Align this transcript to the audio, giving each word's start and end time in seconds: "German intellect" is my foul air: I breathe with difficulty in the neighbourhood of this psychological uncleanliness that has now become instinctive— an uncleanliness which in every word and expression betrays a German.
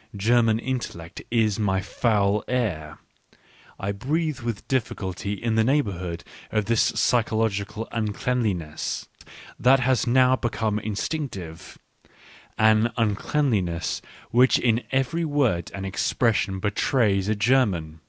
"German 0.16 0.58
intellect" 0.58 1.22
is 1.44 1.60
my 1.60 1.80
foul 1.80 2.42
air: 2.48 2.98
I 3.78 3.92
breathe 3.92 4.40
with 4.40 4.66
difficulty 4.66 5.34
in 5.34 5.54
the 5.54 5.62
neighbourhood 5.62 6.24
of 6.50 6.64
this 6.64 6.82
psychological 6.82 7.86
uncleanliness 7.92 9.06
that 9.60 9.78
has 9.78 10.04
now 10.04 10.34
become 10.34 10.80
instinctive— 10.80 11.78
an 12.68 12.90
uncleanliness 12.96 14.02
which 14.32 14.58
in 14.58 14.82
every 14.90 15.24
word 15.24 15.70
and 15.72 15.86
expression 15.86 16.58
betrays 16.58 17.28
a 17.28 17.36
German. 17.36 18.00